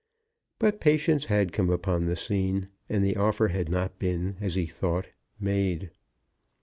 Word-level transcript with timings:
But 0.57 0.79
Patience 0.81 1.25
had 1.25 1.53
come 1.53 1.69
upon 1.69 2.07
the 2.07 2.15
scene, 2.15 2.69
and 2.89 3.05
the 3.05 3.15
offer 3.17 3.49
had 3.49 3.69
not 3.69 3.99
been, 3.99 4.35
as 4.41 4.55
he 4.55 4.65
thought, 4.65 5.09
made. 5.39 5.91